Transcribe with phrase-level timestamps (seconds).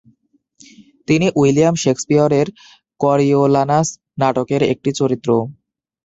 [1.07, 2.47] তিনি উইলিয়াম শেকসপিয়রের
[2.99, 3.87] "করিওলানাস"
[4.21, 5.29] নাটকের একটি চরিত্র।